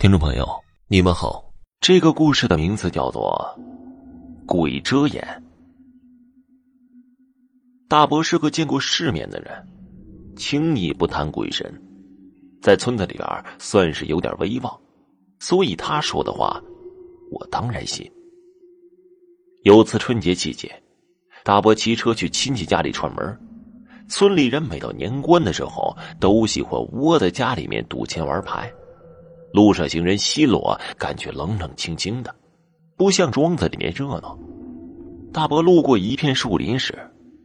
[0.00, 0.48] 听众朋友，
[0.88, 1.52] 你们好。
[1.78, 3.54] 这个故事的名字叫做
[4.46, 5.22] 《鬼遮眼》。
[7.86, 9.52] 大伯是个见过世面的人，
[10.36, 11.70] 轻易不谈鬼神，
[12.62, 14.74] 在村子里边算是有点威望，
[15.38, 16.58] 所以他说的话，
[17.30, 18.10] 我当然信。
[19.64, 20.82] 有次春节期间，
[21.44, 23.38] 大伯骑车去亲戚家里串门，
[24.08, 28.72] 村里人每到年关的时候，都喜欢窝在家里面赌钱玩牌。
[29.52, 32.34] 路上行人稀落，感觉冷冷清清的，
[32.96, 34.38] 不像庄子里面热闹。
[35.32, 36.96] 大伯路过一片树林时，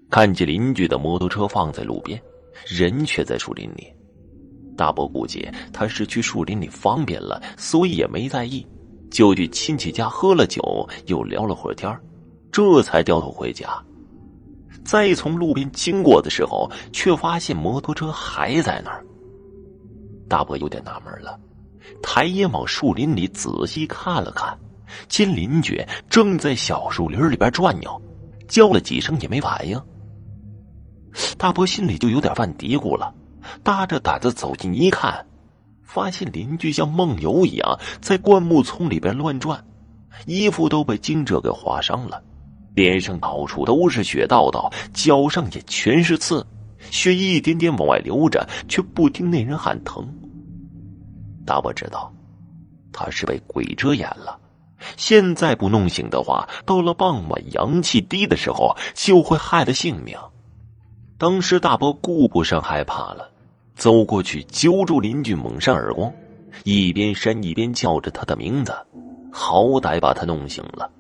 [0.10, 2.22] 看见邻居的摩托车放在路边，
[2.68, 3.92] 人却在树林里。
[4.78, 8.66] 大伯估计他是去树林里方便了，所以也没在意，
[9.10, 11.92] 就去亲戚家喝了酒，又聊了会儿天
[12.52, 13.68] 这才掉头回家。
[14.84, 19.04] 再从路边经过的时候，却发现摩托车还在那儿。
[20.28, 21.40] 大伯有点纳闷了。
[22.02, 24.58] 抬眼往树林里仔细看了看，
[25.08, 28.02] 见邻居正在小树林里边转悠，
[28.48, 29.82] 叫了几声也没反应。
[31.38, 33.14] 大伯心里就有点犯嘀咕了，
[33.64, 35.26] 大着胆子走近一看，
[35.84, 39.64] 发现邻居像梦游一样在灌木丛里边乱转，
[40.26, 42.22] 衣服都被惊蛰给划伤了，
[42.74, 46.46] 脸上到处都是血道道，脚上也全是刺，
[46.92, 50.06] 血一点点往外流着，却不听那人喊疼。
[51.46, 52.12] 大伯知道，
[52.92, 54.40] 他是被鬼遮眼了。
[54.98, 60.18] 现在不弄醒的话，到了傍晚阳气低的时候，就会害了性命。
[61.18, 63.32] 当时大伯顾不上害怕了，
[63.76, 66.12] 走过去揪住邻居，猛扇耳光，
[66.66, 68.76] 一边扇一边叫着他的名字，
[69.32, 70.92] 好歹把他弄醒了。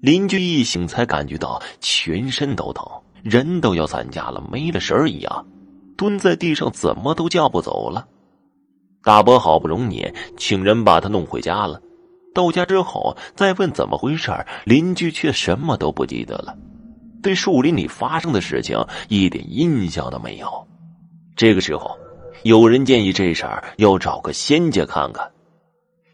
[0.00, 2.86] 邻居一醒，才感觉到全身都疼，
[3.22, 5.46] 人都要散架了，没了神儿一样，
[5.96, 8.06] 蹲在地上，怎么都叫不走了。
[9.02, 10.06] 大伯好不容易
[10.36, 11.80] 请人把他弄回家了，
[12.34, 14.30] 到家之后再问怎么回事
[14.64, 16.56] 邻居却什么都不记得了，
[17.22, 20.66] 对树林里发生的事情一点印象都没有。
[21.34, 21.96] 这个时候，
[22.42, 25.30] 有人建议这事儿要找个仙家看看。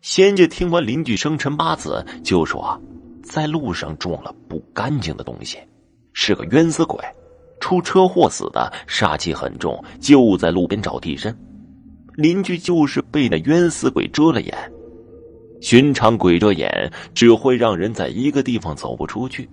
[0.02, 2.80] 仙家听完邻居生辰八字，就说
[3.24, 5.58] 在路上撞了不干净的东西，
[6.12, 7.04] 是个冤死鬼，
[7.58, 11.36] 出车祸死的，煞气很重，就在路边找替身。
[12.16, 14.72] 邻居就是被那冤死鬼遮了眼，
[15.60, 19.48] 寻常鬼遮眼只会让人在一个地方走不出去，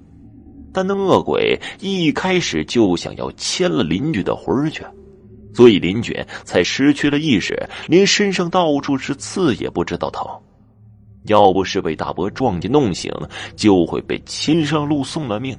[0.72, 4.84] 但那恶鬼一开始就想要牵了邻居的魂去，
[5.53, 10.25] 所以邻居才失去了意识，连身上到处是刺也不知道疼。
[11.25, 13.12] 要不是被大伯撞见弄醒，
[13.56, 15.57] 就会被牵上路送了命。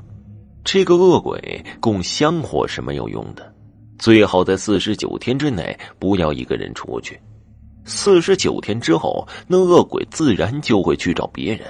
[0.65, 3.53] 这个恶鬼供香火是没有用的。
[3.99, 7.21] 最好在四十九天之内不要一个人出去。
[7.84, 11.66] 四十九天之后，那恶鬼自然就会去找别人。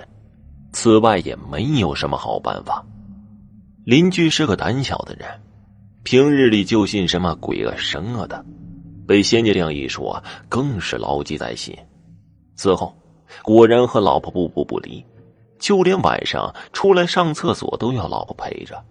[0.72, 2.84] 此外也没有什么好办法。
[3.84, 5.28] 邻居是个胆小的人，
[6.02, 8.44] 平日里就信什么鬼啊神啊的，
[9.06, 11.76] 被仙家这样一说，更是牢记在心。
[12.56, 12.94] 此后，
[13.42, 15.04] 果然和老婆步步不离，
[15.58, 18.82] 就连晚上出来上厕所都要老婆陪着。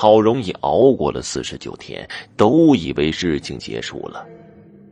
[0.00, 4.24] 好容易熬过了四十九天，都以为事情结束了，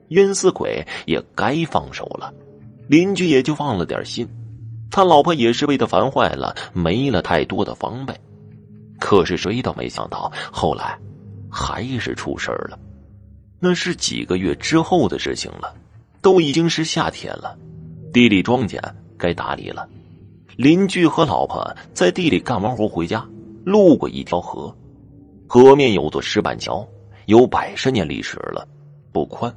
[0.08, 2.34] 冤死鬼也该放手了，
[2.88, 4.28] 邻居也就放了点心。
[4.90, 8.12] 他老婆也是被他烦坏了，没了太多的防备。
[8.98, 10.98] 可是谁都没想到，后来
[11.48, 12.76] 还是出事了。
[13.60, 15.72] 那是几个月之后的事情了，
[16.20, 17.56] 都已经是夏天了，
[18.12, 18.80] 地里庄稼
[19.16, 19.88] 该打理了。
[20.56, 23.24] 邻居和老婆在地里干完活回家，
[23.64, 24.76] 路过一条河。
[25.46, 26.86] 河面有座石板桥，
[27.26, 28.66] 有百十年历史了，
[29.12, 29.54] 不宽，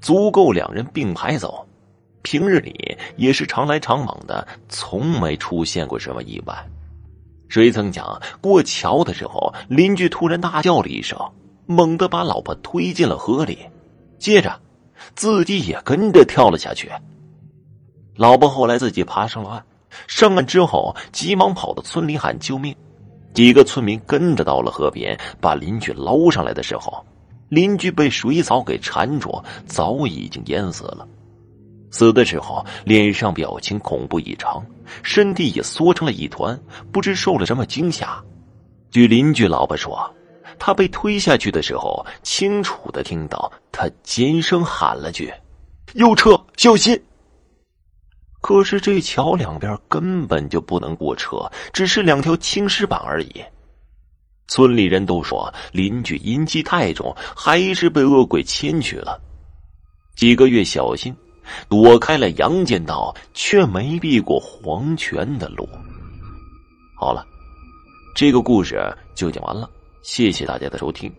[0.00, 1.66] 足够两人并排走。
[2.22, 6.54] 平日里也是常来常往的，从没出现过什么意外。
[7.48, 11.18] 谁曾想过桥的时候，邻居突然大叫了一声，
[11.66, 13.58] 猛地把老婆推进了河里，
[14.18, 14.58] 接着
[15.14, 16.90] 自己也跟着跳了下去。
[18.16, 19.66] 老婆后来自己爬上了岸，
[20.06, 22.74] 上岸之后急忙跑到村里喊救命。
[23.34, 27.04] 几个村民跟着到了河边，把邻居捞上来的时候，
[27.48, 31.06] 邻居被水草给缠住，早已经淹死了。
[31.90, 34.64] 死的时候，脸上表情恐怖异常，
[35.02, 36.58] 身体也缩成了一团，
[36.92, 38.22] 不知受了什么惊吓。
[38.90, 40.08] 据邻居老婆说，
[40.58, 45.32] 他被推下去的时候，清楚的听到他尖声喊了句
[45.94, 47.00] ：“右车，小心。”
[48.44, 53.42] 可是这桥两边根本就不能过车，只是两条青石板而已。
[54.48, 59.18] 村里人都说邻居阴气太重，还是被恶鬼牵去了。
[60.14, 61.16] 几个月小心，
[61.70, 65.66] 躲开了阳间道，却没避过黄泉的路。
[66.94, 67.26] 好了，
[68.14, 68.78] 这个故事
[69.14, 69.70] 就讲完了，
[70.02, 71.10] 谢谢大家的收听。